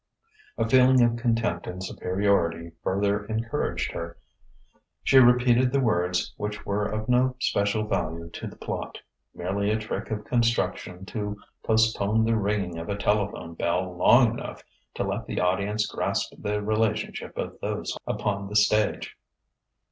[0.57, 4.17] A feeling of contempt and superiority further encouraged her.
[5.03, 8.97] She repeated the words, which were of no special value to the plot
[9.35, 14.63] merely a trick of construction to postpone the ringing of a telephone bell long enough
[14.95, 19.15] to let the audience grasp the relationship of those upon the stage.